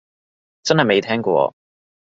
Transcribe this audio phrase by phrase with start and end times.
[0.63, 1.53] 真係未聽過